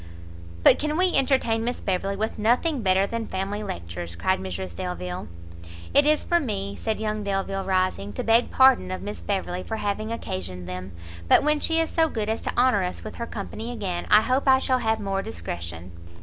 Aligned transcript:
"But 0.63 0.79
can 0.79 0.97
we 0.97 1.13
entertain 1.15 1.63
Miss 1.63 1.79
Beverley 1.79 2.15
with 2.15 2.39
nothing 2.39 2.81
better 2.81 3.05
than 3.05 3.27
family 3.27 3.61
lectures?" 3.61 4.15
cried 4.15 4.39
Mrs 4.39 4.75
Delvile. 4.75 5.27
"It 5.93 6.07
is 6.07 6.23
for 6.23 6.39
me," 6.39 6.75
said 6.75 6.99
young 6.99 7.23
Delvile, 7.23 7.63
rising, 7.65 8.11
"to 8.13 8.23
beg 8.23 8.49
pardon 8.49 8.89
of 8.89 9.03
Miss 9.03 9.21
Beverley 9.21 9.61
for 9.61 9.77
having 9.77 10.11
occasioned 10.11 10.67
them: 10.67 10.91
but 11.27 11.43
when 11.43 11.59
she 11.59 11.79
is 11.79 11.91
so 11.91 12.09
good 12.09 12.29
as 12.29 12.41
to 12.41 12.57
honour 12.57 12.81
us 12.81 13.03
with 13.03 13.17
her 13.17 13.27
company 13.27 13.71
again, 13.71 14.07
I 14.09 14.21
hope 14.21 14.47
I 14.47 14.57
shall 14.57 14.79
have 14.79 14.99
more 14.99 15.21
discretion." 15.21 15.91